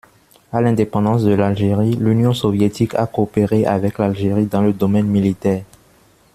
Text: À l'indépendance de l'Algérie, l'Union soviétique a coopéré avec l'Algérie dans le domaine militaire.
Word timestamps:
À 0.51 0.61
l'indépendance 0.61 1.23
de 1.23 1.31
l'Algérie, 1.33 1.95
l'Union 1.95 2.33
soviétique 2.33 2.95
a 2.95 3.05
coopéré 3.05 3.67
avec 3.67 3.99
l'Algérie 3.99 4.47
dans 4.47 4.63
le 4.63 4.73
domaine 4.73 5.05
militaire. 5.05 5.63